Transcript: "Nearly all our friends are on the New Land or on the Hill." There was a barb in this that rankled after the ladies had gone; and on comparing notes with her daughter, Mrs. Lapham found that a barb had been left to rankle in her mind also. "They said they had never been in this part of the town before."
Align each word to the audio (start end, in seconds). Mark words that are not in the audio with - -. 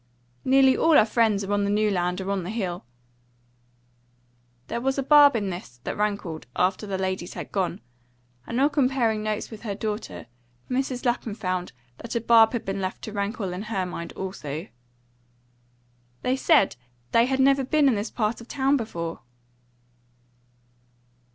"Nearly 0.43 0.75
all 0.75 0.97
our 0.97 1.05
friends 1.05 1.43
are 1.43 1.51
on 1.53 1.63
the 1.63 1.69
New 1.69 1.91
Land 1.91 2.21
or 2.21 2.31
on 2.31 2.41
the 2.41 2.49
Hill." 2.49 2.85
There 4.65 4.81
was 4.81 4.97
a 4.97 5.03
barb 5.03 5.35
in 5.35 5.51
this 5.51 5.79
that 5.83 5.95
rankled 5.95 6.47
after 6.55 6.87
the 6.87 6.97
ladies 6.97 7.35
had 7.35 7.51
gone; 7.51 7.81
and 8.47 8.59
on 8.59 8.71
comparing 8.71 9.21
notes 9.21 9.51
with 9.51 9.61
her 9.61 9.75
daughter, 9.75 10.25
Mrs. 10.71 11.05
Lapham 11.05 11.35
found 11.35 11.71
that 11.99 12.15
a 12.15 12.19
barb 12.21 12.53
had 12.53 12.65
been 12.65 12.81
left 12.81 13.03
to 13.03 13.13
rankle 13.13 13.53
in 13.53 13.61
her 13.61 13.85
mind 13.85 14.11
also. 14.13 14.65
"They 16.23 16.35
said 16.35 16.77
they 17.11 17.27
had 17.27 17.39
never 17.39 17.63
been 17.63 17.87
in 17.87 17.93
this 17.93 18.09
part 18.09 18.41
of 18.41 18.47
the 18.47 18.53
town 18.55 18.77
before." 18.77 19.19